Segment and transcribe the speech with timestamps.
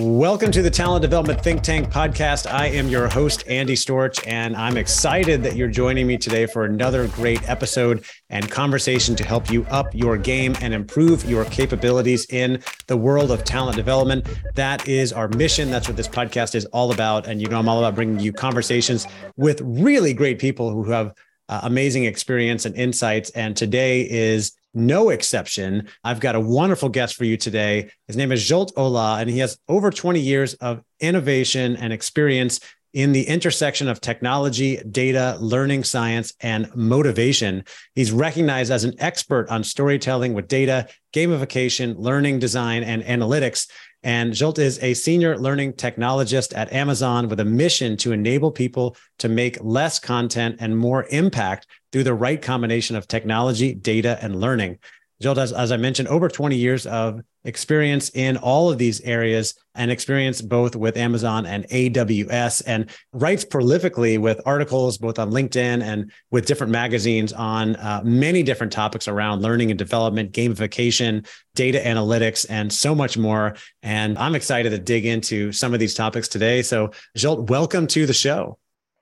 [0.00, 2.48] Welcome to the Talent Development Think Tank podcast.
[2.48, 6.64] I am your host, Andy Storch, and I'm excited that you're joining me today for
[6.64, 12.26] another great episode and conversation to help you up your game and improve your capabilities
[12.26, 14.28] in the world of talent development.
[14.54, 15.68] That is our mission.
[15.68, 17.26] That's what this podcast is all about.
[17.26, 19.04] And you know, I'm all about bringing you conversations
[19.36, 21.12] with really great people who have
[21.48, 23.30] uh, amazing experience and insights.
[23.30, 25.88] And today is no exception.
[26.04, 27.90] I've got a wonderful guest for you today.
[28.06, 32.60] His name is Zsolt Olah, and he has over 20 years of innovation and experience
[32.94, 37.64] in the intersection of technology, data, learning science, and motivation.
[37.94, 43.68] He's recognized as an expert on storytelling with data, gamification, learning design, and analytics.
[44.02, 48.96] And Zsolt is a senior learning technologist at Amazon with a mission to enable people
[49.18, 54.40] to make less content and more impact through the right combination of technology, data, and
[54.40, 54.78] learning.
[55.22, 59.54] Zsolt has, as I mentioned, over 20 years of experience in all of these areas
[59.74, 65.82] and experience both with Amazon and AWS and writes prolifically with articles both on LinkedIn
[65.82, 71.80] and with different magazines on uh, many different topics around learning and development, gamification, data
[71.80, 73.56] analytics, and so much more.
[73.82, 76.62] And I'm excited to dig into some of these topics today.
[76.62, 78.58] So, Zsolt, welcome to the show.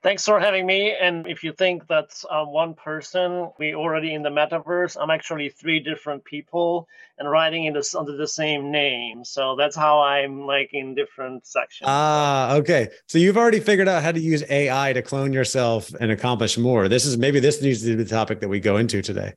[0.07, 0.95] Thanks for having me.
[0.95, 4.97] And if you think that's uh, one person, we already in the metaverse.
[4.97, 6.87] I'm actually three different people
[7.19, 9.25] and writing in this under the same name.
[9.25, 11.89] So that's how I'm like in different sections.
[11.89, 12.89] Ah, okay.
[13.09, 16.87] So you've already figured out how to use AI to clone yourself and accomplish more.
[16.87, 19.33] This is maybe this needs to be the topic that we go into today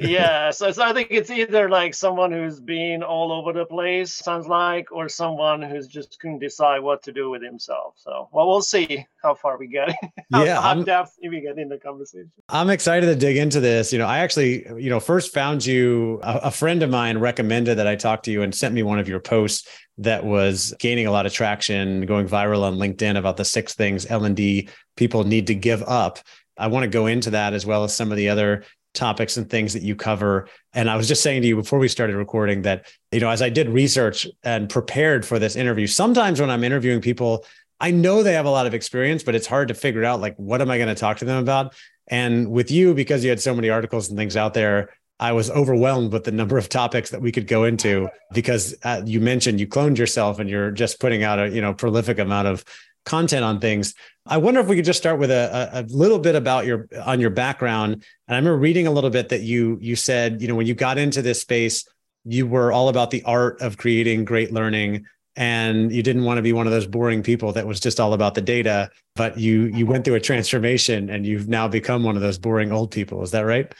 [0.00, 4.12] yeah, so, so I think it's either like someone who's been all over the place,
[4.12, 7.94] sounds like, or someone who's just couldn't decide what to do with himself.
[7.96, 9.90] So, well, we'll see how far we get.
[10.32, 12.30] how, yeah, how depth we get in the conversation.
[12.48, 13.92] I'm excited to dig into this.
[13.92, 16.18] You know, I actually, you know, first found you.
[16.22, 18.98] A, a friend of mine recommended that I talk to you and sent me one
[18.98, 23.36] of your posts that was gaining a lot of traction, going viral on LinkedIn about
[23.36, 26.18] the six things L and D people need to give up.
[26.56, 28.64] I want to go into that as well as some of the other
[28.98, 30.48] topics and things that you cover.
[30.74, 33.40] And I was just saying to you before we started recording that, you know, as
[33.40, 37.44] I did research and prepared for this interview, sometimes when I'm interviewing people,
[37.80, 40.36] I know they have a lot of experience, but it's hard to figure out like,
[40.36, 41.74] what am I going to talk to them about?
[42.08, 45.50] And with you, because you had so many articles and things out there, I was
[45.50, 49.58] overwhelmed with the number of topics that we could go into because uh, you mentioned
[49.58, 52.64] you cloned yourself and you're just putting out a you know prolific amount of
[53.04, 53.94] content on things.
[54.28, 57.18] I wonder if we could just start with a, a, little bit about your on
[57.20, 57.94] your background.
[57.94, 60.74] And I remember reading a little bit that you you said, you know, when you
[60.74, 61.86] got into this space,
[62.24, 65.06] you were all about the art of creating great learning.
[65.34, 68.12] And you didn't want to be one of those boring people that was just all
[68.12, 72.14] about the data but you you went through a transformation and you've now become one
[72.14, 73.22] of those boring old people.
[73.22, 73.74] Is that right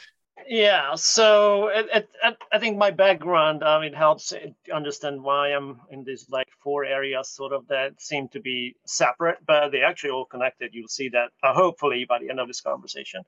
[0.49, 4.33] yeah so it, it, it, i think my background i mean helps
[4.73, 9.37] understand why i'm in these like four areas sort of that seem to be separate
[9.45, 10.71] but they actually all connected.
[10.73, 13.23] You'll see that uh, hopefully by the end of this conversation.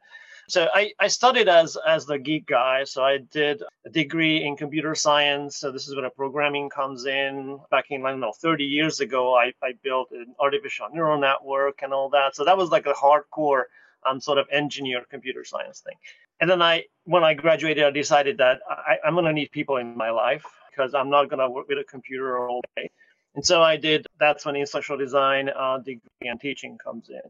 [0.48, 2.84] So I, I studied as as the geek guy.
[2.84, 5.58] So i did a degree in computer science.
[5.58, 7.60] So this is where the programming comes in.
[7.70, 11.82] Back in i don't know 30 years ago i, I built an artificial neural network
[11.84, 12.36] and all that.
[12.36, 13.64] So that was like a hardcore
[14.10, 15.96] um, sort of engineer computer science thing
[16.42, 19.78] and then I, when I graduated, I decided that I, am going to need people
[19.78, 22.90] in my life because I'm not going to work with a computer all day.
[23.36, 24.08] And so I did.
[24.20, 27.22] That's when instructional design uh, degree and teaching comes in.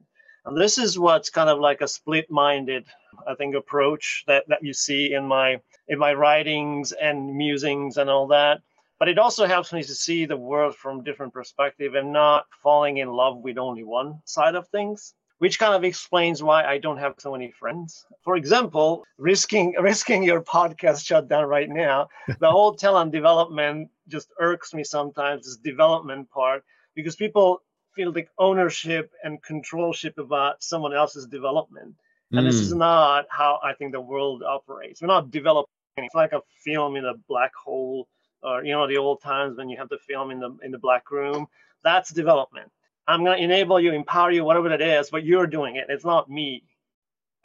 [0.45, 2.85] And this is what's kind of like a split-minded,
[3.27, 8.09] I think, approach that, that you see in my in my writings and musings and
[8.09, 8.61] all that.
[8.97, 12.97] But it also helps me to see the world from different perspective and not falling
[12.97, 16.99] in love with only one side of things which kind of explains why I don't
[16.99, 18.05] have so many friends.
[18.21, 22.09] For example, risking risking your podcast shutdown right now,
[22.39, 25.45] the whole talent development just irks me sometimes.
[25.45, 27.63] This development part because people
[27.95, 31.95] feel like ownership and controlship about someone else's development,
[32.31, 32.45] and mm.
[32.45, 32.77] this is hmm.
[32.77, 35.01] not how I think the world operates.
[35.01, 35.73] We're not developing.
[35.97, 38.07] It's like a film in a black hole,
[38.43, 40.77] or you know the old times when you have the film in the in the
[40.87, 41.47] black room.
[41.83, 42.71] That's development
[43.07, 45.87] I'm going to enable you, empower you, whatever that is, but you're doing it.
[45.89, 46.63] It's not me.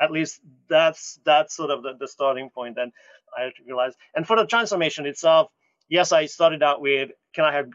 [0.00, 2.88] At least that's that's sort of the, the starting point that
[3.36, 3.96] I realized.
[4.14, 5.50] And for the transformation itself,
[5.88, 7.70] yes, I started out with can I have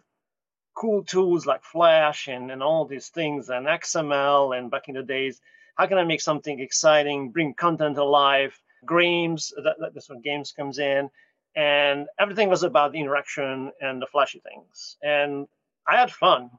[0.75, 5.03] cool tools like Flash and, and all these things and XML and back in the
[5.03, 5.41] days,
[5.75, 10.51] how can I make something exciting, bring content alive, games, that, that, that's when games
[10.51, 11.09] comes in.
[11.55, 14.97] And everything was about the interaction and the flashy things.
[15.03, 15.47] And
[15.87, 16.51] I had fun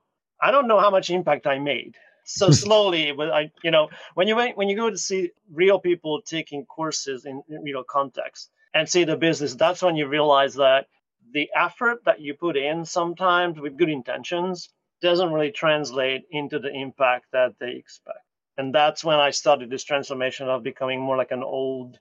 [0.42, 1.96] I don't know how much impact I made.
[2.24, 3.12] so slowly.
[3.12, 7.24] But I, you know, when you when you go to see real people taking courses
[7.24, 10.86] in, in real context and see the business, that's when you realize that
[11.32, 14.68] the effort that you put in sometimes with good intentions
[15.00, 18.18] doesn't really translate into the impact that they expect.
[18.58, 21.98] And that's when I started this transformation of becoming more like an old,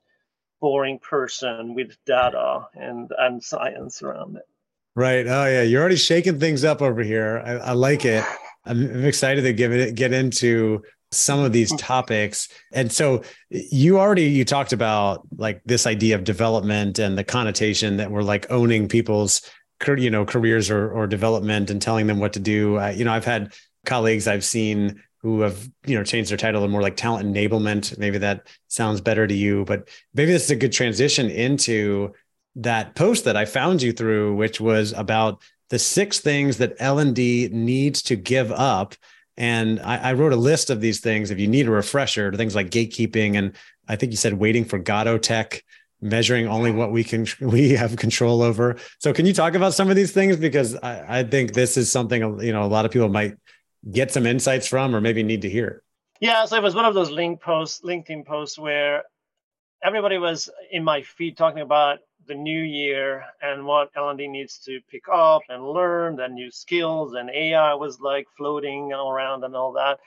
[0.60, 4.48] boring person with data and, and science around it.
[4.96, 5.26] Right.
[5.26, 7.42] Oh yeah, you're already shaking things up over here.
[7.46, 8.26] I, I like it.
[8.66, 12.50] I'm, excited to give it get into some of these topics.
[12.72, 17.98] And so you already you talked about like this idea of development and the connotation
[17.98, 19.42] that we're like owning people's
[19.98, 22.78] you know careers or or development and telling them what to do.
[22.78, 23.54] Uh, you know, I've had
[23.86, 27.98] colleagues I've seen who have you know changed their title to more like talent enablement.
[27.98, 32.14] Maybe that sounds better to you, but maybe this is a good transition into
[32.56, 37.50] that post that I found you through, which was about the six things that L&D
[37.51, 38.95] needs to give up.
[39.38, 41.31] And I, I, wrote a list of these things.
[41.31, 43.56] If you need a refresher, things like gatekeeping, and
[43.88, 45.63] I think you said waiting for Godot tech,
[46.01, 48.75] measuring only what we can we have control over.
[49.00, 51.89] So, can you talk about some of these things because I, I think this is
[51.89, 53.36] something you know a lot of people might
[53.89, 55.81] get some insights from, or maybe need to hear.
[56.19, 59.04] Yeah, so it was one of those link posts, LinkedIn posts, where
[59.83, 64.79] everybody was in my feed talking about the new year and what L&D needs to
[64.89, 69.73] pick up and learn, the new skills, and AI was like floating around and all
[69.73, 70.00] that.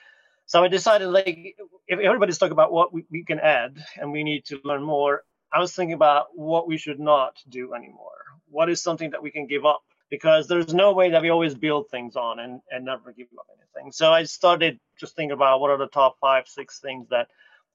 [0.46, 1.56] So I decided, like,
[1.88, 5.22] if everybody's talking about what we, we can add and we need to learn more,
[5.52, 8.11] I was thinking about what we should not do anymore.
[8.50, 9.82] What is something that we can give up?
[10.11, 13.46] Because there's no way that we always build things on and, and never give up
[13.56, 13.90] anything.
[13.93, 17.28] So I started just thinking about what are the top five, six things that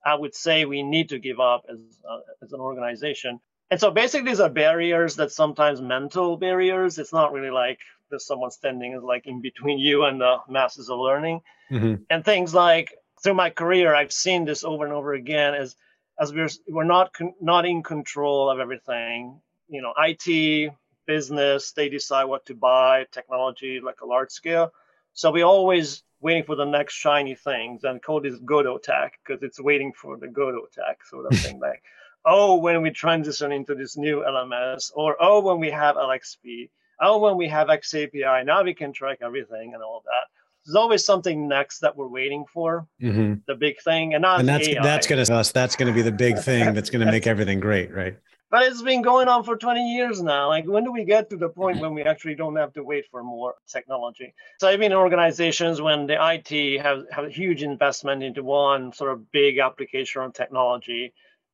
[0.05, 3.39] I would say we need to give up as, uh, as an organization.
[3.71, 6.97] And so basically, these are barriers that sometimes mental barriers.
[6.97, 7.79] It's not really like
[8.09, 11.41] there's someone standing like in between you and the masses of learning.
[11.71, 12.03] Mm-hmm.
[12.09, 15.75] And things like through my career, I've seen this over and over again as
[16.19, 19.39] as we're we're not con- not in control of everything.
[19.67, 20.73] You know, IT,
[21.09, 24.71] business, they decide what to buy, technology like a large scale.
[25.13, 29.41] So we always waiting for the next shiny things and call this Godot tech because
[29.41, 31.59] it's waiting for the Godot tech sort of thing.
[31.59, 31.81] like,
[32.25, 36.69] oh, when we transition into this new LMS, or oh, when we have LXP,
[37.01, 40.27] oh, when we have XAPI, now we can track everything and all that.
[40.65, 43.35] There's always something next that we're waiting for, mm-hmm.
[43.47, 44.83] the big thing, and not and that's AI.
[44.83, 48.17] that's gonna us that's gonna be the big thing that's gonna make everything great, right?
[48.51, 50.47] but it's been going on for 20 years now.
[50.47, 53.05] Like, when do we get to the point when we actually don't have to wait
[53.11, 54.33] for more technology?
[54.59, 58.91] So, I've been in organizations when the IT have, have a huge investment into one
[58.91, 61.13] sort of big application on technology,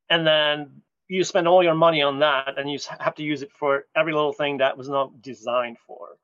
[0.10, 3.52] and then you spend all your money on that, and you have to use it
[3.52, 6.18] for every little thing that was not designed for,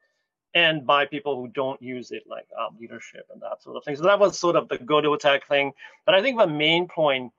[0.54, 3.96] and by people who don't use it, like um, leadership and that sort of thing.
[3.96, 5.74] So, that was sort of the Godot tech thing.
[6.06, 7.32] But I think the main point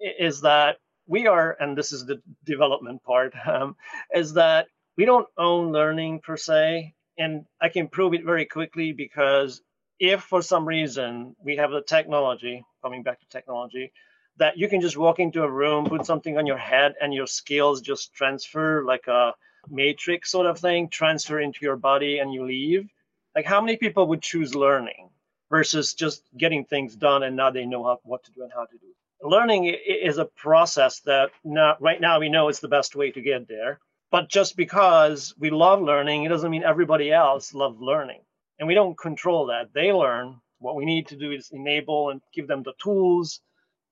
[0.00, 3.76] is that we are, and this is the development part, um,
[4.14, 6.94] is that we don't own learning per se.
[7.16, 9.60] And I can prove it very quickly because
[9.98, 13.92] if for some reason we have the technology, coming back to technology,
[14.38, 17.26] that you can just walk into a room, put something on your head, and your
[17.26, 19.34] skills just transfer like a
[19.68, 22.88] matrix sort of thing, transfer into your body and you leave.
[23.34, 25.10] Like, how many people would choose learning
[25.50, 28.64] versus just getting things done and now they know how, what to do and how
[28.64, 28.88] to do
[29.22, 33.20] learning is a process that not, right now we know it's the best way to
[33.20, 33.80] get there.
[34.10, 38.20] But just because we love learning, it doesn't mean everybody else loves learning.
[38.58, 39.72] And we don't control that.
[39.74, 40.40] They learn.
[40.60, 43.40] What we need to do is enable and give them the tools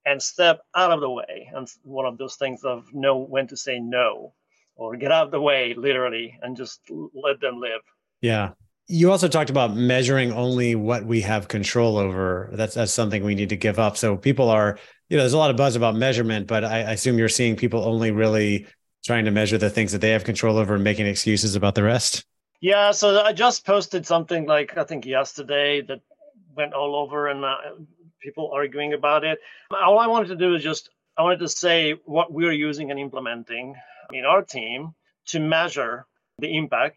[0.06, 1.50] and step out of the way.
[1.54, 4.32] And one of those things of know when to say no
[4.76, 6.80] or get out of the way, literally, and just
[7.12, 7.80] let them live.
[8.22, 8.52] Yeah.
[8.88, 12.50] You also talked about measuring only what we have control over.
[12.52, 13.96] That's that's something we need to give up.
[13.96, 16.92] So people are you know, there's a lot of buzz about measurement, but I, I
[16.92, 18.66] assume you're seeing people only really
[19.04, 21.82] trying to measure the things that they have control over and making excuses about the
[21.82, 22.24] rest.
[22.60, 26.00] Yeah, so I just posted something like I think yesterday that
[26.56, 27.56] went all over and uh,
[28.26, 29.38] people arguing about it.
[29.70, 32.98] All I wanted to do is just I wanted to say what we're using and
[33.00, 33.76] implementing
[34.12, 34.94] in our team
[35.26, 36.06] to measure
[36.38, 36.96] the impact.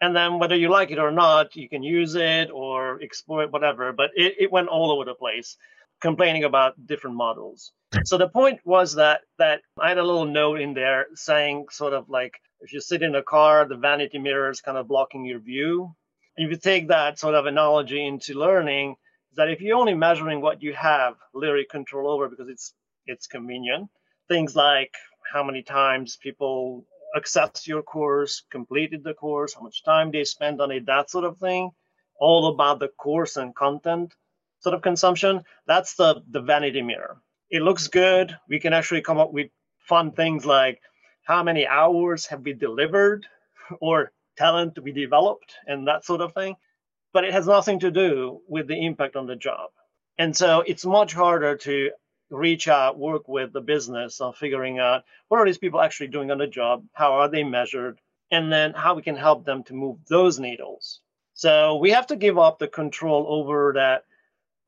[0.00, 3.52] And then whether you like it or not, you can use it or explore it,
[3.52, 3.92] whatever.
[3.92, 5.56] But it, it went all over the place
[6.02, 7.72] complaining about different models.
[8.04, 11.94] So the point was that that I had a little note in there saying sort
[11.94, 15.24] of like if you sit in a car, the vanity mirror is kind of blocking
[15.24, 15.94] your view.
[16.36, 18.96] And If you take that sort of analogy into learning,
[19.36, 22.74] that if you're only measuring what you have literally control over because it's
[23.06, 23.88] it's convenient,
[24.28, 24.94] things like
[25.32, 26.84] how many times people
[27.16, 31.24] access your course, completed the course, how much time they spend on it, that sort
[31.24, 31.70] of thing,
[32.18, 34.14] all about the course and content
[34.64, 37.18] sort of consumption, that's the, the vanity mirror.
[37.50, 38.36] It looks good.
[38.48, 40.80] We can actually come up with fun things like
[41.24, 43.26] how many hours have we delivered
[43.80, 46.56] or talent we developed and that sort of thing.
[47.14, 49.70] But it has nothing to do with the impact on the job.
[50.18, 51.90] And so it's much harder to
[52.28, 56.30] reach out, work with the business on figuring out what are these people actually doing
[56.30, 59.74] on the job, how are they measured, and then how we can help them to
[59.74, 61.00] move those needles.
[61.34, 64.04] So we have to give up the control over that.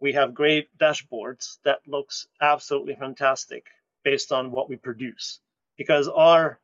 [0.00, 3.67] We have great dashboards that looks absolutely fantastic
[4.05, 5.41] based on what we produce,
[5.76, 6.59] because our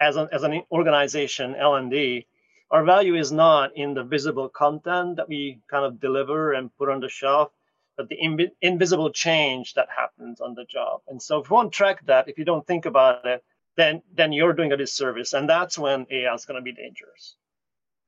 [0.00, 2.26] as an, as an organization, L&D,
[2.70, 6.88] our value is not in the visible content that we kind of deliver and put
[6.88, 7.50] on the shelf
[7.98, 11.00] but the inv- invisible change that happens on the job.
[11.08, 13.44] And so if you won't track that, if you don't think about it,
[13.76, 17.36] then then you're doing a disservice, and that's when AI is going to be dangerous.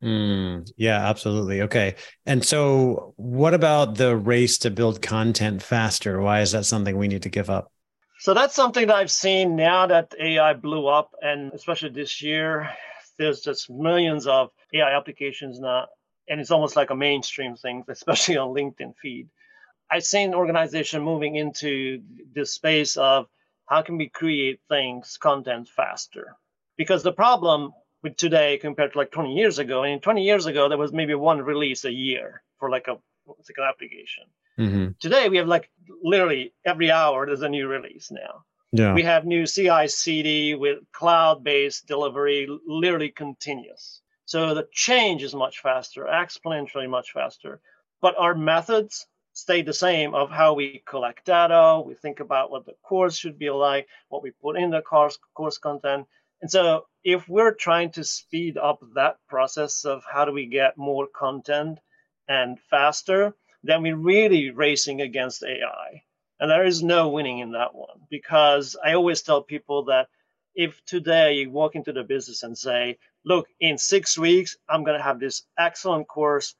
[0.03, 1.63] Mm, yeah, absolutely.
[1.63, 1.97] Okay.
[2.25, 6.21] And so, what about the race to build content faster?
[6.21, 7.71] Why is that something we need to give up?
[8.19, 12.71] So, that's something that I've seen now that AI blew up, and especially this year,
[13.21, 15.87] there's just millions of AI applications now,
[16.27, 19.29] and it's almost like a mainstream thing, especially on LinkedIn feed.
[19.91, 22.03] I've seen organization moving into
[22.35, 23.27] the space of
[23.67, 26.37] how can we create things, content faster?
[26.77, 27.73] Because the problem
[28.03, 31.15] with today compared to like 20 years ago, and 20 years ago, there was maybe
[31.15, 32.97] one release a year for like a
[33.27, 34.25] like an application.
[34.59, 34.87] Mm-hmm.
[34.99, 35.71] Today, we have like
[36.03, 38.45] literally every hour there's a new release now.
[38.73, 38.95] Yeah.
[38.95, 44.01] We have new CI CD with cloud based delivery, literally continuous.
[44.27, 47.61] So the change is much faster, exponentially much faster.
[48.01, 51.83] But our methods stay the same of how we collect data.
[51.85, 55.19] We think about what the course should be like, what we put in the course,
[55.35, 56.07] course content.
[56.43, 60.79] And so if we're trying to speed up that process of how do we get
[60.79, 61.79] more content
[62.29, 66.03] and faster, then we're really racing against AI.
[66.41, 70.09] And there is no winning in that one because I always tell people that
[70.57, 74.99] if today you walk into the business and say, look, in six weeks, I'm going
[74.99, 76.55] to have this excellent course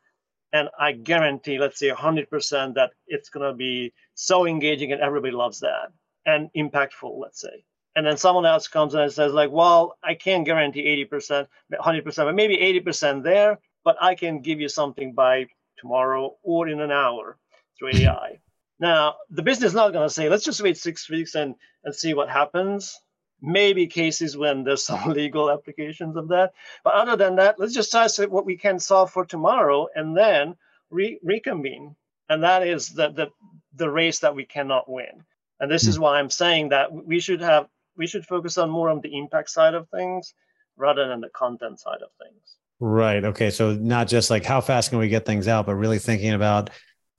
[0.53, 5.33] and I guarantee, let's say 100% that it's going to be so engaging and everybody
[5.35, 5.93] loves that
[6.27, 7.65] and impactful, let's say.
[7.97, 12.37] And then someone else comes and says like, well, I can't guarantee 80%, 100%, but
[12.37, 17.39] maybe 80% there, but I can give you something by tomorrow or in an hour
[17.79, 18.41] through AI.
[18.81, 21.95] Now, the business is not going to say, let's just wait six weeks and, and
[21.95, 22.99] see what happens
[23.43, 26.53] maybe cases when there's some legal applications of that.
[26.85, 30.17] But other than that, let's just try to what we can solve for tomorrow and
[30.17, 30.57] then
[30.91, 31.97] re- reconvene.
[32.29, 33.31] And that is the, the,
[33.75, 35.25] the race that we cannot win.
[35.59, 35.91] And this mm-hmm.
[35.91, 39.19] is why I'm saying that we should have we should focus on more on the
[39.19, 40.33] impact side of things
[40.77, 42.57] rather than the content side of things.
[42.79, 43.23] Right.
[43.23, 43.51] Okay.
[43.51, 46.71] So not just like how fast can we get things out, but really thinking about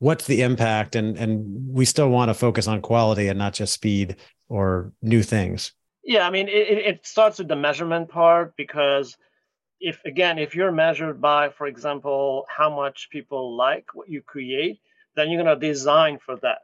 [0.01, 3.71] what's the impact and and we still want to focus on quality and not just
[3.71, 4.15] speed
[4.49, 5.73] or new things.
[6.03, 9.15] Yeah, I mean, it, it starts with the measurement part because
[9.79, 14.79] if again, if you're measured by, for example, how much people like what you create,
[15.15, 16.59] then you're gonna design for that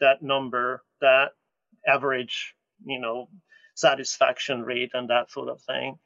[0.00, 1.30] that number, that
[1.86, 3.28] average, you know,
[3.76, 5.98] satisfaction rate and that sort of thing.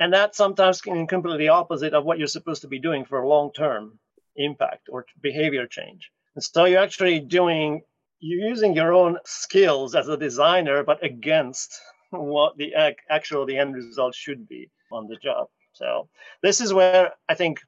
[0.00, 3.98] And that sometimes can completely opposite of what you're supposed to be doing for long-term
[4.38, 6.10] impact or behavior change.
[6.34, 7.82] And so you're actually doing
[8.20, 11.78] you're using your own skills as a designer, but against
[12.10, 12.74] what the
[13.08, 15.48] actual the end result should be on the job.
[15.72, 16.08] So
[16.42, 17.60] this is where I think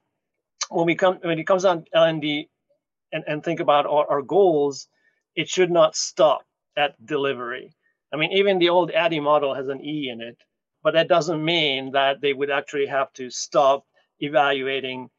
[0.69, 2.49] when we come when it comes on L&D
[3.13, 4.87] and, and think about our, our goals,
[5.35, 6.41] it should not stop
[6.75, 7.73] at delivery.
[8.13, 10.37] I mean, even the old ADDIE model has an E in it,
[10.83, 13.85] but that doesn't mean that they would actually have to stop
[14.19, 15.09] evaluating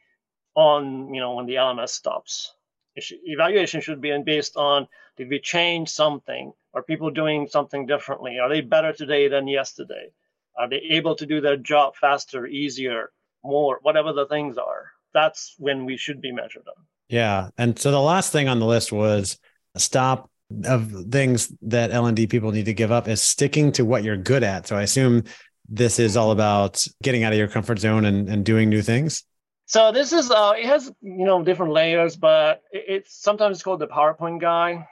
[0.54, 2.54] on, you know, when the LMS stops.
[2.96, 6.52] Evaluation should be based on did we change something?
[6.74, 8.38] Are people doing something differently?
[8.38, 10.08] Are they better today than yesterday?
[10.56, 13.10] Are they able to do their job faster, easier,
[13.42, 14.92] more, whatever the things are?
[15.14, 16.84] That's when we should be measured on.
[17.08, 17.50] Yeah.
[17.58, 19.38] And so the last thing on the list was
[19.76, 20.30] stop
[20.64, 24.42] of things that L&D people need to give up is sticking to what you're good
[24.42, 24.66] at.
[24.66, 25.24] So I assume
[25.68, 29.24] this is all about getting out of your comfort zone and, and doing new things.
[29.72, 33.86] So this is uh, it has you know different layers, but it's sometimes called the
[33.86, 34.86] PowerPoint guy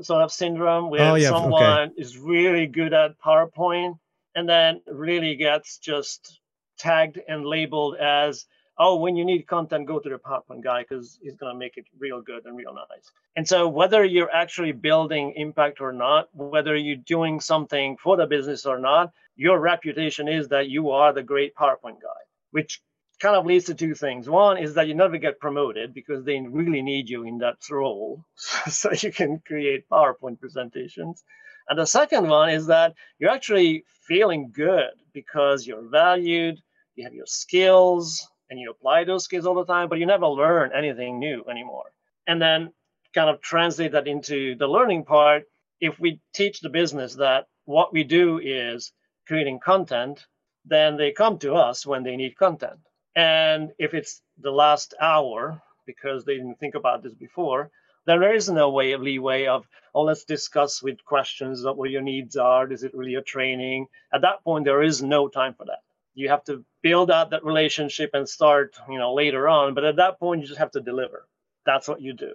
[0.00, 1.28] sort of syndrome where oh, yeah.
[1.28, 1.92] someone okay.
[1.98, 3.98] is really good at PowerPoint
[4.34, 6.40] and then really gets just
[6.78, 8.46] tagged and labeled as
[8.78, 11.76] oh when you need content go to the PowerPoint guy because he's going to make
[11.76, 13.10] it real good and real nice.
[13.36, 18.26] And so whether you're actually building impact or not, whether you're doing something for the
[18.26, 22.22] business or not, your reputation is that you are the great PowerPoint guy,
[22.52, 22.80] which
[23.22, 24.28] kind of leads to two things.
[24.28, 28.24] One is that you never get promoted because they really need you in that role
[28.36, 31.22] so you can create PowerPoint presentations.
[31.68, 36.58] And the second one is that you're actually feeling good because you're valued,
[36.96, 40.26] you have your skills, and you apply those skills all the time, but you never
[40.26, 41.92] learn anything new anymore.
[42.26, 42.72] And then
[43.14, 45.44] kind of translate that into the learning part.
[45.80, 48.92] If we teach the business that what we do is
[49.28, 50.26] creating content,
[50.64, 52.80] then they come to us when they need content.
[53.14, 57.70] And if it's the last hour, because they didn't think about this before,
[58.06, 61.90] then there is no way of leeway of, oh, let's discuss with questions of what
[61.90, 62.70] your needs are.
[62.72, 63.86] Is it really a training?
[64.12, 65.82] At that point, there is no time for that.
[66.14, 69.74] You have to build out that relationship and start, you know, later on.
[69.74, 71.26] But at that point, you just have to deliver.
[71.64, 72.34] That's what you do.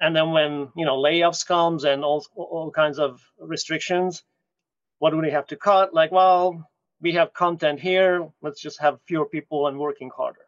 [0.00, 4.22] And then when you know layoffs comes and all all kinds of restrictions,
[4.98, 5.94] what do we have to cut?
[5.94, 6.68] Like, well,
[7.00, 8.28] we have content here.
[8.42, 10.40] Let's just have fewer people and working harder.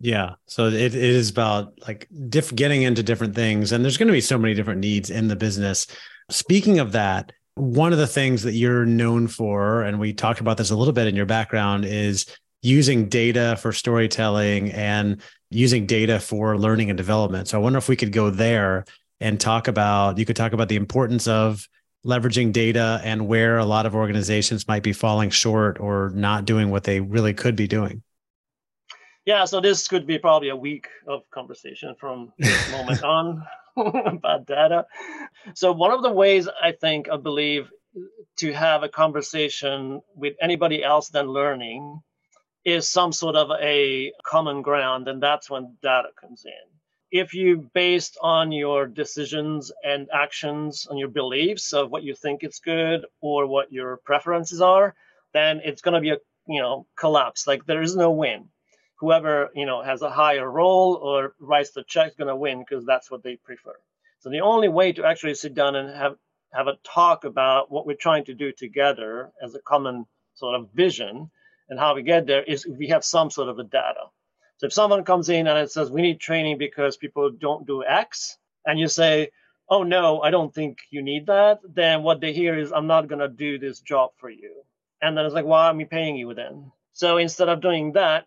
[0.00, 0.34] Yeah.
[0.46, 3.70] So it, it is about like diff getting into different things.
[3.70, 5.86] And there's going to be so many different needs in the business.
[6.28, 10.56] Speaking of that, one of the things that you're known for, and we talked about
[10.56, 12.26] this a little bit in your background, is
[12.62, 15.20] using data for storytelling and
[15.50, 17.48] using data for learning and development.
[17.48, 18.84] So I wonder if we could go there
[19.20, 21.68] and talk about, you could talk about the importance of
[22.04, 26.70] leveraging data and where a lot of organizations might be falling short or not doing
[26.70, 28.02] what they really could be doing.
[29.24, 33.44] Yeah, so this could be probably a week of conversation from this moment on
[33.76, 34.86] about data.
[35.54, 37.70] So one of the ways I think I believe
[38.38, 42.00] to have a conversation with anybody else than learning
[42.64, 46.71] is some sort of a common ground, and that's when data comes in
[47.12, 52.42] if you based on your decisions and actions on your beliefs of what you think
[52.42, 54.94] is good or what your preferences are
[55.32, 57.46] then it's going to be a you know collapse.
[57.46, 58.48] Like there is no win.
[58.98, 62.60] Whoever you know has a higher role or writes the check is going to win
[62.60, 63.76] because that's what they prefer.
[64.20, 66.16] So the only way to actually sit down and have
[66.52, 70.68] have a talk about what we're trying to do together as a common sort of
[70.74, 71.30] vision
[71.68, 74.04] and how we get there is if we have some sort of a data
[74.62, 77.82] so if someone comes in and it says we need training because people don't do
[77.84, 79.32] X, and you say,
[79.68, 83.08] oh no, I don't think you need that, then what they hear is I'm not
[83.08, 84.62] gonna do this job for you.
[85.00, 86.70] And then it's like, why am I paying you then?
[86.92, 88.26] So instead of doing that,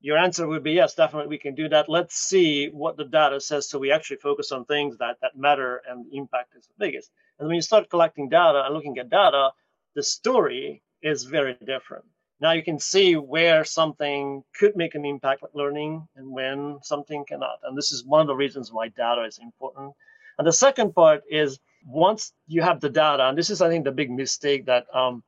[0.00, 1.90] your answer would be yes, definitely we can do that.
[1.90, 5.82] Let's see what the data says so we actually focus on things that, that matter
[5.86, 7.10] and the impact is the biggest.
[7.38, 9.50] And when you start collecting data and looking at data,
[9.94, 12.06] the story is very different.
[12.44, 17.24] Now you can see where something could make an impact like learning and when something
[17.24, 17.60] cannot.
[17.64, 19.94] And this is one of the reasons why data is important.
[20.36, 23.86] And the second part is once you have the data, and this is, I think,
[23.86, 25.22] the big mistake that um,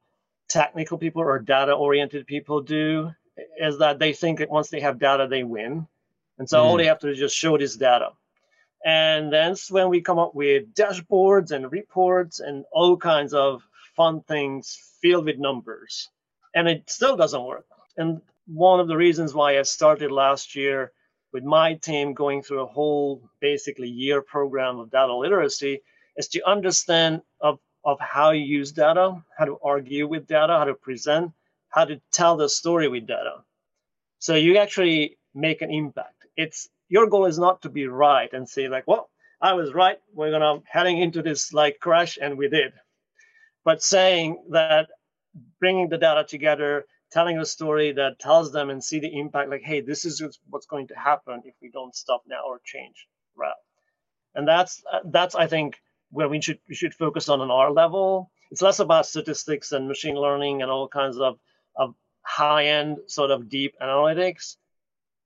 [0.51, 3.11] technical people or data oriented people do,
[3.59, 5.87] is that they think that once they have data, they win.
[6.39, 6.67] And so mm.
[6.67, 8.11] all they have to do is just show this data.
[8.85, 13.63] And that's when we come up with dashboards and reports and all kinds of
[13.97, 16.11] fun things filled with numbers
[16.57, 17.66] and it still doesn't work.
[17.97, 20.90] And one of the reasons why I started last year
[21.33, 25.83] with my team going through a whole basically year program of data literacy
[26.16, 30.64] is to understand of, of how you use data, how to argue with data, how
[30.64, 31.31] to present,
[31.69, 33.45] how to tell the story with data.
[34.19, 36.27] So you actually make an impact.
[36.37, 39.11] It's your goal is not to be right and say like, well,
[39.42, 39.99] I was right.
[40.14, 42.73] We're gonna heading into this like crash, and we did.
[43.64, 44.88] But saying that
[45.61, 49.62] bringing the data together, telling a story that tells them and see the impact like,
[49.62, 53.55] hey, this is what's going to happen if we don't stop now or change route.
[54.35, 55.77] And that's that's I think
[56.11, 58.31] where we should we should focus on on our level.
[58.51, 61.38] It's less about statistics and machine learning and all kinds of,
[61.75, 64.57] of high-end sort of deep analytics,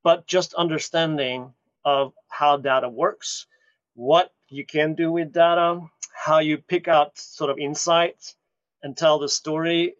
[0.02, 1.52] but just understanding
[1.84, 3.46] of how data works,
[3.94, 5.80] what you can do with data,
[6.14, 8.36] how you pick out sort of insights
[8.82, 9.94] and tell the story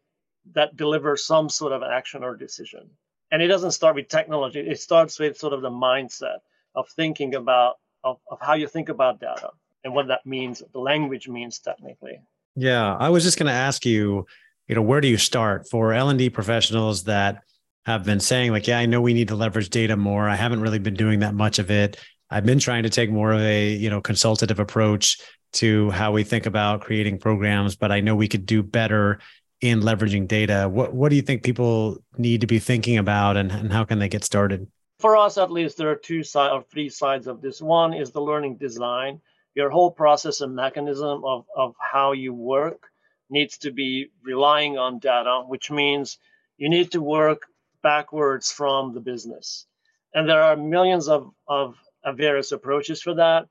[0.55, 2.91] that delivers some sort of action or decision.
[3.33, 6.39] And it doesn't start with technology, it starts with sort of the mindset
[6.75, 9.51] of thinking about of, of how you think about data
[9.85, 12.21] and what that means, the language means technically.
[12.57, 14.27] Yeah, I was just going to ask you,
[14.69, 17.43] you know, where do you start for L&D professionals that
[17.87, 20.29] have been saying like, yeah, I know we need to leverage data more.
[20.29, 21.99] I haven't really been doing that much of it.
[22.31, 25.19] I've been trying to take more of a, you know, consultative approach
[25.55, 29.19] to how we think about creating programs, but I know we could do better
[29.61, 30.69] in leveraging data.
[30.71, 33.99] What what do you think people need to be thinking about and, and how can
[33.99, 34.67] they get started?
[34.99, 37.61] For us at least there are two sides or three sides of this.
[37.61, 39.21] One is the learning design.
[39.55, 42.89] Your whole process and mechanism of, of how you work
[43.31, 46.19] needs to be relying on data, which means
[46.57, 47.47] you need to work
[47.83, 49.67] backwards from the business.
[50.15, 53.47] And there are millions of, of, of various approaches for that.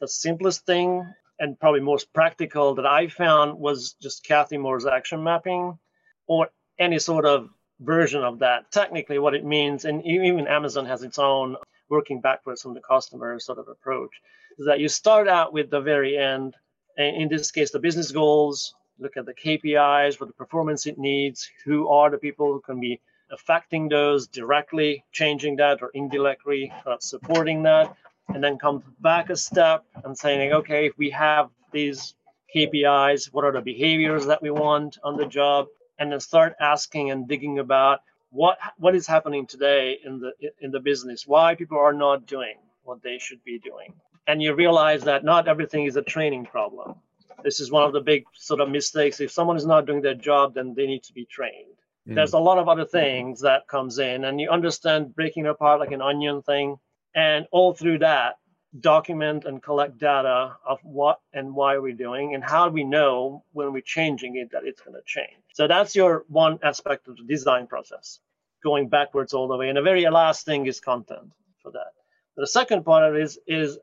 [0.00, 1.04] The simplest thing
[1.38, 5.78] and probably most practical that I found was just Cathy Moore's action mapping
[6.26, 8.70] or any sort of version of that.
[8.72, 11.56] Technically, what it means, and even Amazon has its own
[11.88, 14.10] working backwards from the customer sort of approach,
[14.58, 16.54] is that you start out with the very end.
[16.96, 21.48] In this case, the business goals, look at the KPIs, what the performance it needs,
[21.64, 27.62] who are the people who can be affecting those directly, changing that, or indirectly supporting
[27.62, 27.94] that,
[28.28, 32.14] and then come back a step and saying, okay, if we have these
[32.54, 35.66] KPIs, what are the behaviors that we want on the job,
[35.98, 40.70] and then start asking and digging about what what is happening today in the in
[40.70, 43.94] the business, why people are not doing what they should be doing,
[44.26, 46.94] and you realize that not everything is a training problem.
[47.42, 49.20] This is one of the big sort of mistakes.
[49.20, 51.76] If someone is not doing their job, then they need to be trained.
[52.08, 52.16] Mm.
[52.16, 55.92] There's a lot of other things that comes in, and you understand breaking apart like
[55.92, 56.78] an onion thing
[57.14, 58.38] and all through that
[58.80, 63.72] document and collect data of what and why we're doing and how we know when
[63.72, 65.42] we're changing it that it's going to change.
[65.54, 68.20] So that's your one aspect of the design process
[68.62, 69.68] going backwards all the way.
[69.68, 71.92] And the very last thing is content for that.
[72.36, 73.78] The second part is is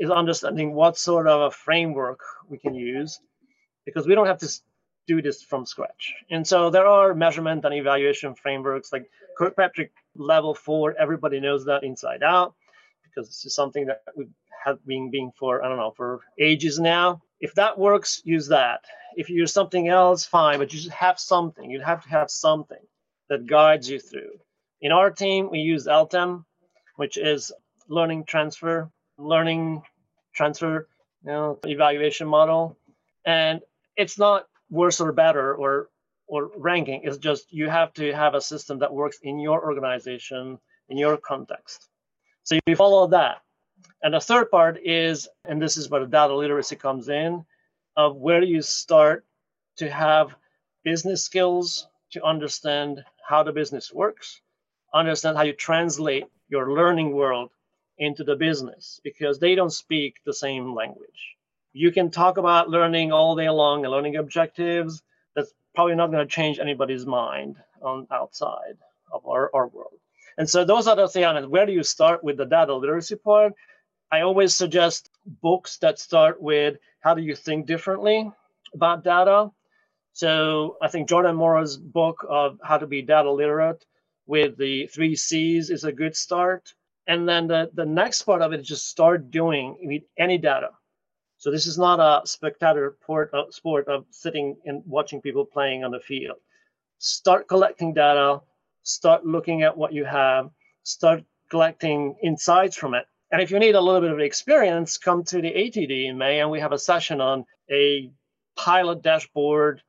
[0.00, 3.20] is understanding what sort of a framework we can use
[3.86, 4.50] because we don't have to
[5.06, 6.12] do this from scratch.
[6.30, 9.08] And so there are measurement and evaluation frameworks like
[9.38, 12.54] kirkpatrick level four everybody knows that inside out
[13.14, 14.28] because this is something that we've
[14.86, 17.22] been being for I don't know for ages now.
[17.40, 18.80] If that works, use that.
[19.16, 21.70] If you use something else, fine, but you should have something.
[21.70, 22.84] You have to have something
[23.28, 24.32] that guides you through.
[24.80, 26.44] In our team, we use LTEM,
[26.96, 27.52] which is
[27.88, 29.82] learning transfer, learning
[30.34, 30.88] transfer,
[31.24, 32.76] you know, evaluation model,
[33.24, 33.60] and
[33.96, 35.88] it's not worse or better or
[36.26, 37.02] or ranking.
[37.04, 41.16] It's just you have to have a system that works in your organization in your
[41.16, 41.88] context.
[42.44, 43.38] So you follow that.
[44.02, 47.44] And the third part is, and this is where the data literacy comes in,
[47.96, 49.24] of where you start
[49.76, 50.34] to have
[50.84, 54.42] business skills to understand how the business works,
[54.92, 57.50] understand how you translate your learning world
[57.98, 61.36] into the business because they don't speak the same language.
[61.72, 65.02] You can talk about learning all day long and learning objectives.
[65.34, 68.76] That's probably not going to change anybody's mind on outside
[69.10, 69.98] of our, our world.
[70.38, 71.26] And so those are the things.
[71.26, 73.52] I mean, Where do you start with the data literacy part?
[74.10, 75.10] I always suggest
[75.42, 78.30] books that start with how do you think differently
[78.72, 79.50] about data.
[80.12, 83.84] So I think Jordan Morrow's book of how to be data literate
[84.26, 86.72] with the three C's is a good start.
[87.06, 90.70] And then the, the next part of it is just start doing with any data.
[91.36, 95.90] So this is not a spectator port, sport of sitting and watching people playing on
[95.90, 96.38] the field.
[96.98, 98.40] Start collecting data,
[98.84, 100.50] start looking at what you have,
[100.84, 103.06] start collecting insights from it.
[103.32, 106.40] And if you need a little bit of experience, come to the ATD in May
[106.40, 108.10] and we have a session on a
[108.56, 109.82] pilot dashboard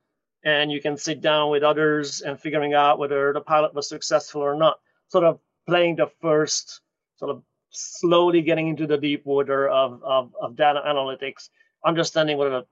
[0.44, 4.42] and you can sit down with others and figuring out whether the pilot was successful
[4.42, 4.80] or not.
[5.10, 6.82] Sort of playing the first,
[7.18, 11.50] sort of slowly getting into the deep water of, of, of data analytics,
[11.86, 12.66] understanding what the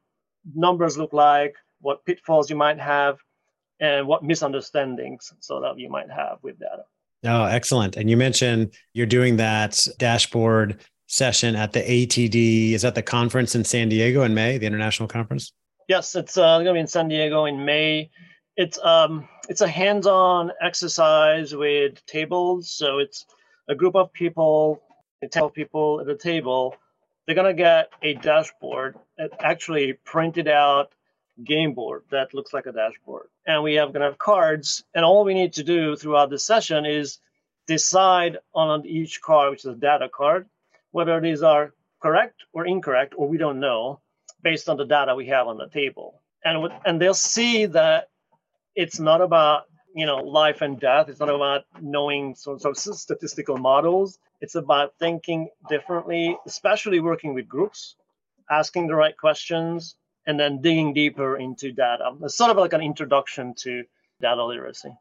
[0.55, 3.19] numbers look like, what pitfalls you might have,
[3.83, 6.83] and what misunderstandings so that you might have with data.
[7.25, 7.97] Oh, excellent.
[7.97, 12.71] And you mentioned you're doing that dashboard session at the ATD.
[12.71, 15.51] Is that the conference in San Diego in May, the international conference?
[15.89, 18.09] Yes, it's uh, going to be in San Diego in May.
[18.55, 22.71] It's um, it's a hands-on exercise with tables.
[22.71, 23.25] So it's
[23.67, 24.81] a group of people,
[25.29, 26.75] 12 people at a table.
[27.25, 28.95] They're going to get a dashboard,
[29.39, 30.93] actually printed out
[31.43, 33.27] game board that looks like a dashboard.
[33.47, 34.83] And we have going to have cards.
[34.93, 37.19] And all we need to do throughout the session is
[37.67, 40.47] decide on each card, which is a data card,
[40.91, 43.99] whether these are correct or incorrect, or we don't know
[44.41, 46.21] based on the data we have on the table.
[46.43, 48.09] And, and they'll see that
[48.75, 49.65] it's not about
[49.95, 54.93] you know life and death it's not about knowing sort of statistical models it's about
[54.99, 57.95] thinking differently especially working with groups
[58.49, 62.11] asking the right questions and then digging deeper into data.
[62.21, 63.83] It's sort of like an introduction to
[64.21, 64.91] data literacy.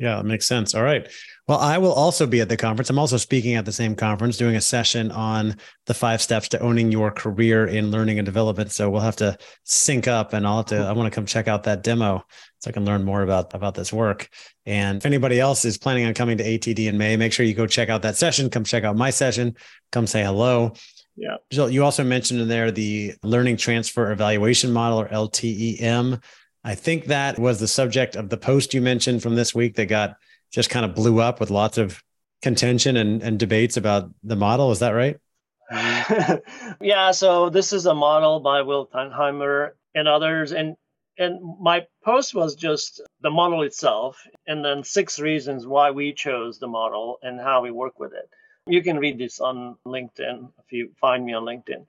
[0.00, 0.74] Yeah, it makes sense.
[0.74, 1.06] All right.
[1.46, 2.88] Well, I will also be at the conference.
[2.88, 6.60] I'm also speaking at the same conference, doing a session on the five steps to
[6.60, 8.72] owning your career in learning and development.
[8.72, 10.78] So we'll have to sync up, and I'll have to.
[10.78, 12.24] I want to come check out that demo
[12.60, 14.30] so I can learn more about about this work.
[14.64, 17.52] And if anybody else is planning on coming to ATD in May, make sure you
[17.52, 18.48] go check out that session.
[18.48, 19.54] Come check out my session.
[19.92, 20.72] Come say hello.
[21.20, 21.36] Yeah.
[21.50, 26.22] Jill, you also mentioned in there the learning transfer evaluation model or LTEM.
[26.64, 29.84] I think that was the subject of the post you mentioned from this week that
[29.86, 30.16] got
[30.50, 32.02] just kind of blew up with lots of
[32.40, 34.70] contention and, and debates about the model.
[34.70, 35.18] Is that right?
[36.80, 37.10] yeah.
[37.10, 40.52] So this is a model by Will Thalheimer and others.
[40.52, 40.74] And
[41.18, 46.58] and my post was just the model itself, and then six reasons why we chose
[46.58, 48.30] the model and how we work with it.
[48.70, 51.86] You can read this on LinkedIn if you find me on LinkedIn.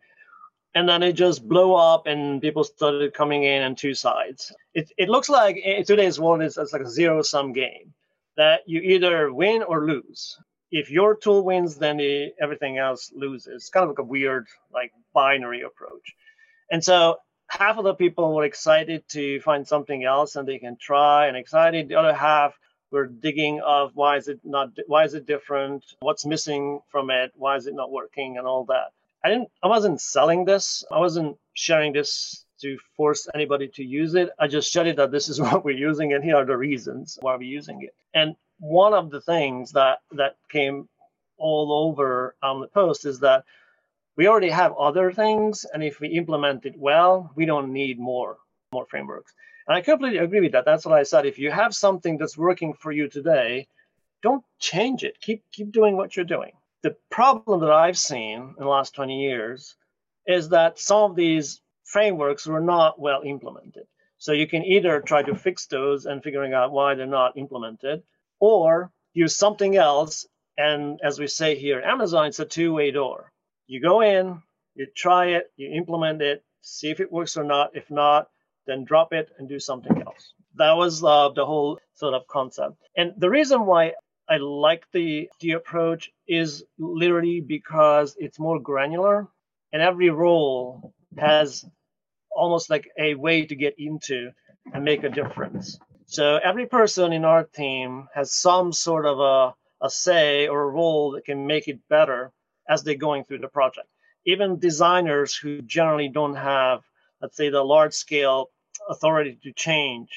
[0.73, 4.53] And then it just blew up, and people started coming in on two sides.
[4.73, 7.93] It, it looks like in today's world, it's, it's like a zero sum game
[8.37, 10.37] that you either win or lose.
[10.71, 13.53] If your tool wins, then the, everything else loses.
[13.55, 16.15] It's kind of like a weird, like binary approach.
[16.71, 17.17] And so
[17.49, 21.35] half of the people were excited to find something else and they can try and
[21.35, 21.89] excited.
[21.89, 22.57] The other half
[22.91, 25.83] were digging of why is it not why is it different?
[26.01, 27.31] What's missing from it?
[27.35, 28.91] Why is it not working and all that.
[29.23, 30.83] I didn't I wasn't selling this.
[30.91, 34.29] I wasn't sharing this to force anybody to use it.
[34.37, 37.17] I just showed it that this is what we're using and here are the reasons
[37.21, 37.95] why we're using it.
[38.13, 40.87] And one of the things that that came
[41.37, 43.43] all over on the post is that
[44.15, 48.37] we already have other things and if we implement it well we don't need more
[48.71, 49.33] more frameworks
[49.67, 50.65] and i completely agree with that.
[50.65, 51.25] That's what i said.
[51.25, 53.67] If you have something that's working for you today
[54.21, 55.19] don't change it.
[55.19, 56.51] Keep keep doing what you're doing.
[56.83, 59.75] The problem that i've seen in the last 20 years
[60.27, 63.87] is that some of these frameworks were not well implemented.
[64.17, 68.03] So you can either try to fix those and figuring out why they're not implemented
[68.39, 70.27] or use something else.
[70.57, 73.31] And as we say here amazon it's a two-way door.
[73.67, 74.41] You go in,
[74.75, 77.75] you try it, you implement it, see if it works or not.
[77.75, 78.29] If not,
[78.67, 80.33] then drop it and do something else.
[80.55, 82.75] That was uh, the whole sort of concept.
[82.95, 83.93] And the reason why
[84.29, 89.27] I like the the approach is literally because it's more granular,
[89.73, 91.65] and every role has
[92.31, 94.31] almost like a way to get into
[94.73, 95.79] and make a difference.
[96.05, 100.69] So every person in our team has some sort of a, a say or a
[100.69, 102.31] role that can make it better
[102.67, 103.87] as they're going through the project.
[104.25, 106.81] Even designers who generally don't have,
[107.21, 108.49] let's say, the large scale
[108.89, 110.09] authority to change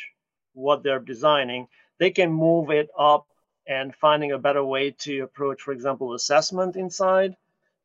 [0.52, 3.26] what they're designing, they can move it up
[3.66, 7.36] and finding a better way to approach, for example, assessment inside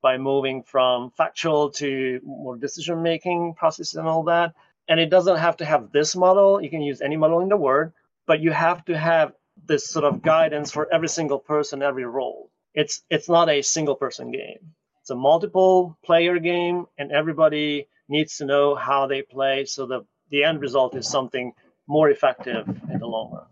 [0.01, 4.53] by moving from factual to more decision making process and all that.
[4.87, 6.61] And it doesn't have to have this model.
[6.61, 7.91] You can use any model in the world,
[8.25, 9.33] but you have to have
[9.65, 13.95] this sort of guidance for every single person, every role it's it's not a single
[13.95, 14.73] person game.
[15.01, 20.01] It's a multiple player game, and everybody needs to know how they play so the
[20.31, 21.53] the end result is something
[21.87, 23.45] more effective in the long run.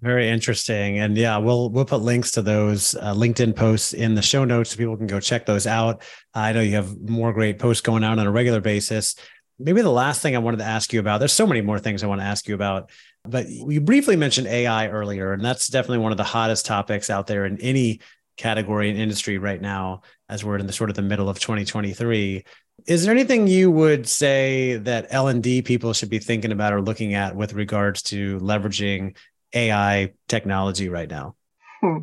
[0.00, 4.22] Very interesting, and yeah, we'll we'll put links to those uh, LinkedIn posts in the
[4.22, 6.02] show notes so people can go check those out.
[6.34, 9.14] I know you have more great posts going out on a regular basis.
[9.60, 11.18] Maybe the last thing I wanted to ask you about.
[11.18, 12.90] There's so many more things I want to ask you about,
[13.24, 17.28] but you briefly mentioned AI earlier, and that's definitely one of the hottest topics out
[17.28, 18.00] there in any
[18.36, 22.44] category and industry right now as we're in the sort of the middle of 2023
[22.86, 27.14] is there anything you would say that l&d people should be thinking about or looking
[27.14, 29.16] at with regards to leveraging
[29.54, 31.34] ai technology right now?
[31.80, 31.98] Hmm.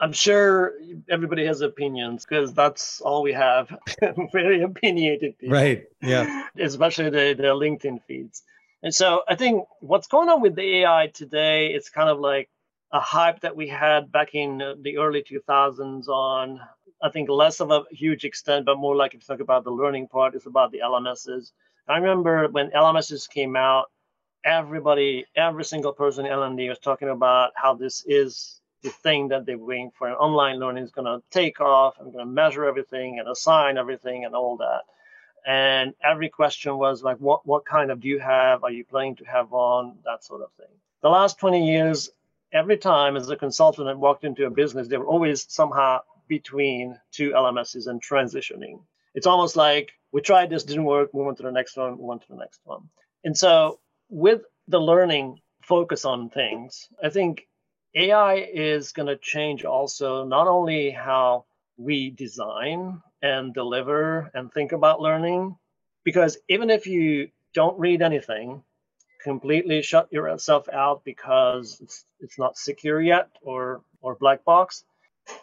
[0.00, 0.74] i'm sure
[1.08, 3.74] everybody has opinions because that's all we have.
[4.32, 5.54] Very opinionated people.
[5.54, 6.48] Right yeah.
[6.58, 8.42] Especially the, the linkedin feeds.
[8.82, 12.50] And so i think what's going on with the ai today it's kind of like
[12.92, 16.60] a hype that we had back in the early 2000s on
[17.02, 19.70] i think less of a huge extent but more like if you talk about the
[19.70, 21.52] learning part is about the lms's
[21.88, 23.90] i remember when lms's came out
[24.44, 29.44] everybody every single person in l&d was talking about how this is the thing that
[29.44, 30.06] they're waiting for.
[30.06, 33.78] And online learning is going to take off I'm going to measure everything and assign
[33.78, 34.82] everything and all that.
[35.46, 38.64] And every question was like what what kind of do you have?
[38.64, 40.74] Are you planning to have on that sort of thing.
[41.02, 42.10] The last 20 years
[42.52, 46.98] every time as a consultant I walked into a business, they were always somehow between
[47.12, 48.80] two LMSs and transitioning.
[49.14, 52.04] It's almost like we tried this, didn't work, we went to the next one, we
[52.04, 52.88] went to the next one.
[53.24, 57.46] And so with the learning focus on things, I think
[57.94, 64.72] AI is going to change also not only how we design and deliver and think
[64.72, 65.56] about learning,
[66.04, 68.62] because even if you don't read anything,
[69.22, 74.84] completely shut yourself out because it's, it's not secure yet or or black box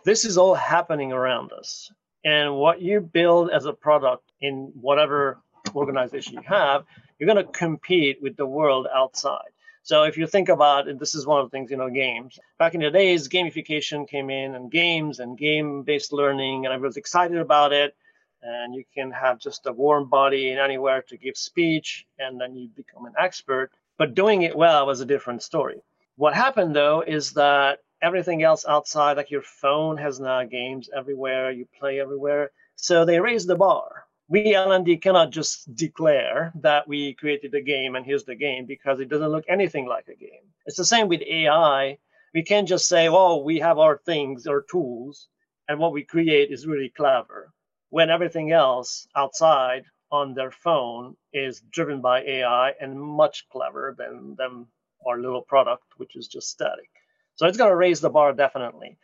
[0.03, 1.91] this is all happening around us.
[2.25, 5.39] And what you build as a product in whatever
[5.75, 6.85] organization you have
[7.19, 9.49] you're going to compete with the world outside.
[9.83, 12.39] So if you think about it this is one of the things you know games.
[12.57, 16.77] Back in the days gamification came in and games and game based learning and i
[16.77, 17.95] was excited about it.
[18.41, 22.55] And you can have just a warm body in anywhere to give speech and then
[22.55, 23.71] you become an expert.
[23.97, 25.81] But doing it well was a different story.
[26.17, 31.51] What happened though is that everything else outside, like your phone has now games everywhere,
[31.51, 32.51] you play everywhere.
[32.75, 34.05] So they raise the bar.
[34.27, 38.99] We L&D cannot just declare that we created a game and here's the game because
[38.99, 40.45] it doesn't look anything like a game.
[40.65, 41.97] It's the same with AI.
[42.33, 45.29] We can't just say, "Oh, we have our things, our tools,
[45.67, 47.53] and what we create is really clever,"
[47.89, 54.35] when everything else outside on their phone is driven by AI and much cleverer than
[54.35, 54.67] than
[55.05, 56.89] our little product, which is just static.
[57.35, 58.97] So it's going to raise the bar definitely.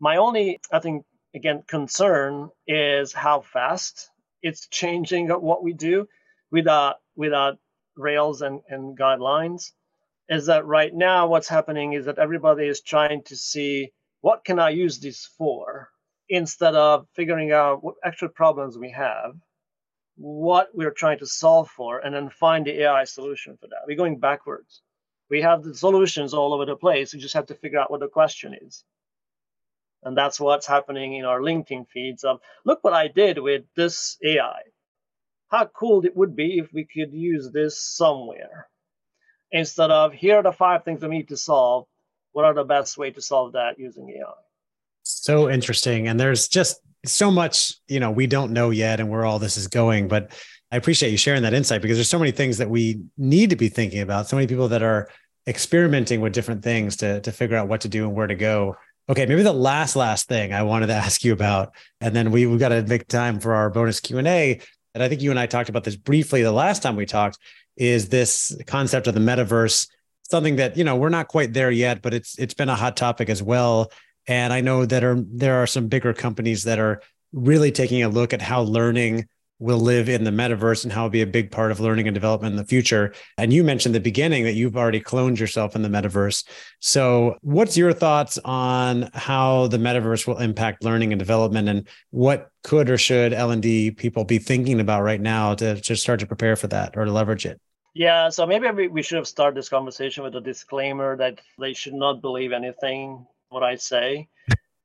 [0.00, 4.10] My only, I think, again, concern is how fast
[4.42, 6.08] it's changing what we do
[6.52, 7.56] without uh, without uh,
[7.96, 9.72] rails and, and guidelines.
[10.28, 14.58] Is that right now what's happening is that everybody is trying to see what can
[14.58, 15.90] I use this for
[16.28, 19.34] instead of figuring out what actual problems we have,
[20.16, 23.82] what we're trying to solve for, and then find the AI solution for that.
[23.86, 24.82] We're going backwards
[25.30, 27.14] we have the solutions all over the place.
[27.14, 28.84] We just have to figure out what the question is.
[30.02, 34.16] And that's what's happening in our LinkedIn feeds of look what I did with this
[34.24, 34.62] AI.
[35.48, 38.68] How cool it would be if we could use this somewhere.
[39.52, 41.86] Instead of here are the five things we need to solve.
[42.32, 44.32] What are the best way to solve that using AI?
[45.02, 46.08] So interesting.
[46.08, 49.56] And there's just so much, you know, we don't know yet and where all this
[49.56, 50.08] is going.
[50.08, 50.32] But
[50.72, 53.56] I appreciate you sharing that insight because there's so many things that we need to
[53.56, 54.28] be thinking about.
[54.28, 55.08] So many people that are
[55.46, 58.76] experimenting with different things to to figure out what to do and where to go.
[59.08, 62.46] Okay, maybe the last last thing I wanted to ask you about, and then we
[62.46, 64.60] we've got to make time for our bonus Q and A.
[64.94, 67.38] And I think you and I talked about this briefly the last time we talked.
[67.76, 69.88] Is this concept of the metaverse
[70.30, 72.96] something that you know we're not quite there yet, but it's it's been a hot
[72.96, 73.90] topic as well.
[74.26, 77.02] And I know that are there are some bigger companies that are
[77.32, 79.28] really taking a look at how learning
[79.60, 82.14] will live in the metaverse and how it'll be a big part of learning and
[82.14, 83.14] development in the future.
[83.38, 86.44] And you mentioned the beginning that you've already cloned yourself in the metaverse.
[86.80, 92.50] So, what's your thoughts on how the metaverse will impact learning and development, and what
[92.64, 96.20] could or should L and D people be thinking about right now to, to start
[96.20, 97.60] to prepare for that or to leverage it?
[97.94, 101.94] Yeah, so maybe we should have started this conversation with a disclaimer that they should
[101.94, 104.28] not believe anything what I say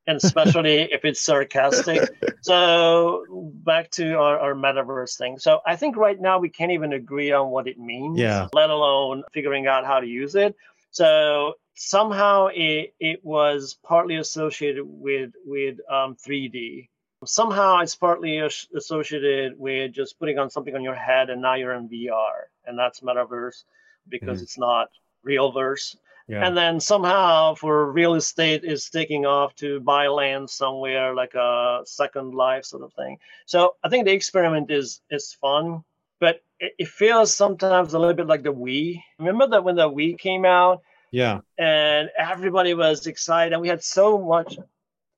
[0.07, 2.09] and especially if it's sarcastic.
[2.41, 3.25] So
[3.63, 5.39] back to our, our metaverse thing.
[5.39, 8.49] So I think right now we can't even agree on what it means, yeah.
[8.53, 10.55] let alone figuring out how to use it.
[10.91, 16.89] So somehow it, it was partly associated with with um, 3D.
[17.25, 21.73] Somehow it's partly associated with just putting on something on your head and now you're
[21.73, 23.63] in VR, and that's metaverse
[24.07, 24.43] because mm.
[24.43, 24.89] it's not
[25.23, 25.97] real verse.
[26.27, 26.45] Yeah.
[26.45, 31.81] And then somehow for real estate is taking off to buy land somewhere like a
[31.85, 33.19] second life sort of thing.
[33.45, 35.83] So I think the experiment is is fun,
[36.19, 39.03] but it, it feels sometimes a little bit like the Wii.
[39.19, 40.81] Remember that when the Wii came out?
[41.11, 41.41] Yeah.
[41.59, 44.57] And everybody was excited and we had so much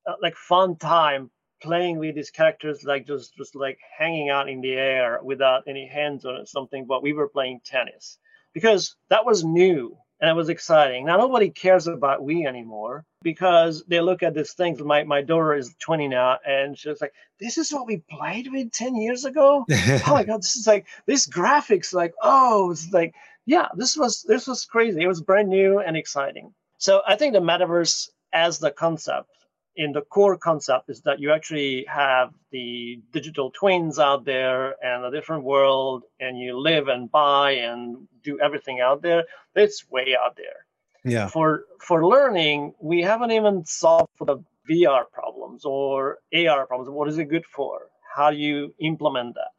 [0.06, 1.30] uh, like fun time
[1.62, 5.86] playing with these characters like just just like hanging out in the air without any
[5.86, 8.18] hands or something but we were playing tennis
[8.52, 11.06] because that was new and it was exciting.
[11.06, 14.82] Now nobody cares about Wii anymore because they look at these things.
[14.82, 18.72] My my daughter is 20 now, and she's like, "This is what we played with
[18.72, 23.14] 10 years ago." oh my god, this is like this graphics, like oh, it's like
[23.46, 25.02] yeah, this was this was crazy.
[25.02, 26.52] It was brand new and exciting.
[26.78, 29.28] So I think the metaverse as the concept
[29.78, 35.04] in the core concept is that you actually have the digital twins out there and
[35.04, 39.22] a different world and you live and buy and do everything out there
[39.54, 40.66] it's way out there.
[41.04, 41.28] Yeah.
[41.28, 44.38] For for learning we haven't even solved for the
[44.68, 46.90] vr problems or ar problems.
[46.90, 47.82] What is it good for?
[48.14, 49.52] How do you implement that?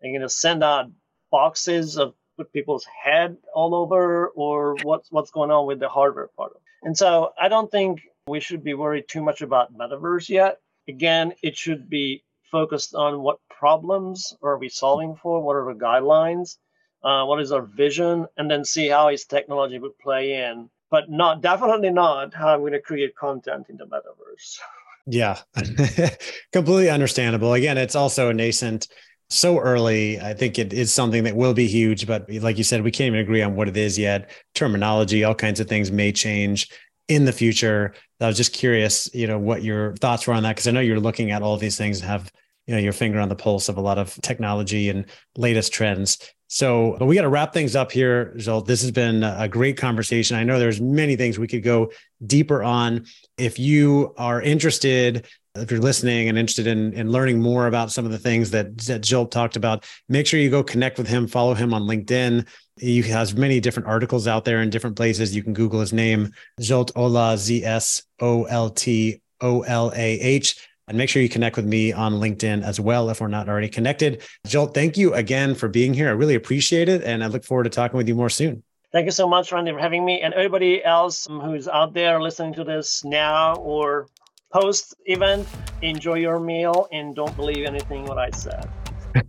[0.00, 0.86] Are you going to send out
[1.30, 6.28] boxes of with people's head all over or what's what's going on with the hardware
[6.36, 6.86] part of it?
[6.86, 10.58] And so i don't think we should be worried too much about metaverse yet.
[10.88, 15.78] Again, it should be focused on what problems are we solving for, what are the
[15.78, 16.56] guidelines,
[17.02, 20.70] uh, what is our vision, and then see how his technology would play in.
[20.90, 24.58] But not definitely not how I'm going to create content in the metaverse.
[25.06, 25.38] Yeah,
[26.52, 27.52] completely understandable.
[27.52, 28.88] Again, it's also nascent
[29.28, 30.20] so early.
[30.20, 33.08] I think it is something that will be huge, but like you said, we can't
[33.08, 34.30] even agree on what it is yet.
[34.54, 36.70] Terminology, all kinds of things may change
[37.08, 37.94] in the future.
[38.20, 40.80] I was just curious, you know, what your thoughts were on that because I know
[40.80, 42.32] you're looking at all these things and have
[42.66, 46.18] you know your finger on the pulse of a lot of technology and latest trends.
[46.46, 48.66] So, but we got to wrap things up here, Zsolt.
[48.66, 50.36] This has been a great conversation.
[50.36, 51.90] I know there's many things we could go
[52.24, 53.06] deeper on.
[53.36, 55.26] If you are interested,
[55.56, 58.78] if you're listening and interested in, in learning more about some of the things that,
[58.78, 62.46] that talked about, make sure you go connect with him, follow him on LinkedIn.
[62.78, 65.34] He has many different articles out there in different places.
[65.34, 70.20] You can Google his name, Zsolt Olah, Z S O L T O L A
[70.20, 70.56] H.
[70.86, 73.68] And make sure you connect with me on LinkedIn as well if we're not already
[73.68, 74.22] connected.
[74.46, 76.08] Zsolt, thank you again for being here.
[76.08, 77.02] I really appreciate it.
[77.04, 78.62] And I look forward to talking with you more soon.
[78.92, 80.20] Thank you so much, Randy, for having me.
[80.20, 84.08] And everybody else who's out there listening to this now or
[84.52, 85.48] post event,
[85.82, 88.68] enjoy your meal and don't believe anything what I said.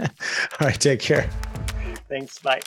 [0.00, 1.30] All right, take care.
[2.08, 2.38] Thanks.
[2.38, 2.60] Bye.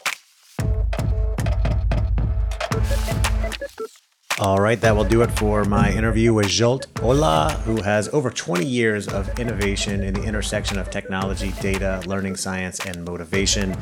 [4.42, 8.32] All right, that will do it for my interview with Zsolt Olah, who has over
[8.32, 13.78] 20 years of innovation in the intersection of technology, data, learning science, and motivation.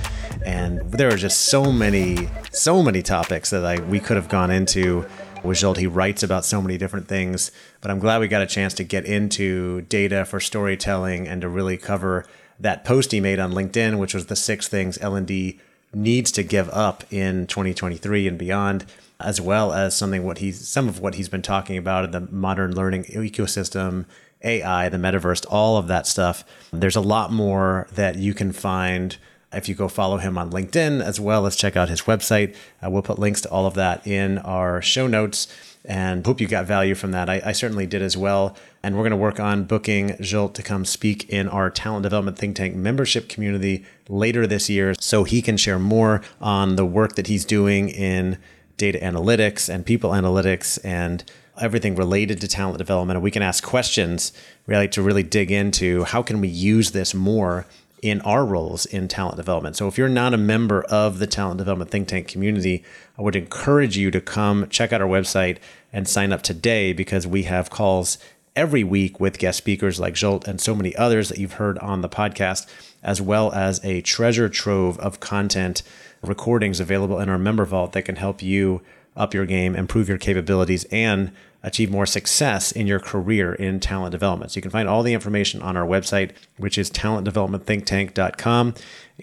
[0.46, 4.52] And there are just so many, so many topics that I, we could have gone
[4.52, 5.06] into
[5.46, 5.78] with Zsolt.
[5.78, 8.84] He writes about so many different things, but I'm glad we got a chance to
[8.84, 12.26] get into data for storytelling and to really cover
[12.60, 15.60] that post he made on LinkedIn, which was the six things L&D
[15.94, 18.86] needs to give up in 2023 and beyond
[19.20, 22.22] as well as something what he's some of what he's been talking about in the
[22.32, 24.06] modern learning ecosystem,
[24.44, 26.46] AI, the metaverse, all of that stuff.
[26.72, 29.18] There's a lot more that you can find
[29.52, 32.56] if you go follow him on LinkedIn as well as check out his website.
[32.84, 35.48] Uh, we'll put links to all of that in our show notes
[35.86, 37.30] and hope you got value from that.
[37.30, 38.56] I, I certainly did as well.
[38.82, 42.38] And we're going to work on booking Zsolt to come speak in our talent development
[42.38, 47.16] think tank membership community later this year so he can share more on the work
[47.16, 48.38] that he's doing in
[48.78, 51.24] data analytics and people analytics and
[51.60, 53.18] everything related to talent development.
[53.18, 54.32] And we can ask questions
[54.66, 57.66] really to really dig into how can we use this more
[58.02, 59.76] in our roles in talent development.
[59.76, 62.84] So if you're not a member of the talent development think tank community,
[63.18, 65.58] I would encourage you to come check out our website
[65.92, 68.18] and sign up today because we have calls
[68.56, 72.02] every week with guest speakers like Zsolt and so many others that you've heard on
[72.02, 72.68] the podcast,
[73.04, 75.84] as well as a treasure trove of content
[76.22, 78.82] recordings available in our member vault that can help you
[79.16, 81.32] up your game, improve your capabilities, and
[81.62, 84.52] achieve more success in your career in talent development.
[84.52, 88.74] So you can find all the information on our website, which is talentdevelopmentthinktank.com.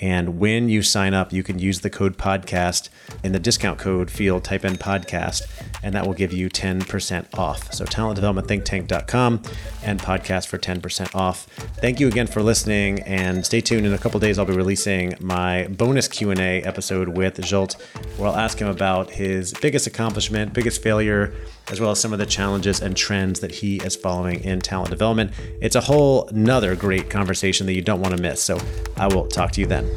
[0.00, 2.88] And when you sign up, you can use the code podcast
[3.24, 5.42] in the discount code field, type in podcast,
[5.82, 7.72] and that will give you 10% off.
[7.72, 9.42] So talentdevelopmentthinktank.com
[9.82, 11.46] and podcast for 10% off.
[11.80, 13.86] Thank you again for listening and stay tuned.
[13.86, 17.80] In a couple days, I'll be releasing my bonus Q&A episode with Zsolt,
[18.18, 21.32] where I'll ask him about his biggest accomplishment, biggest failure,
[21.68, 24.90] as well as some of the challenges and trends that he is following in talent
[24.90, 25.32] development.
[25.60, 28.42] It's a whole another great conversation that you don't want to miss.
[28.42, 28.58] So
[28.96, 29.88] I will talk to you then.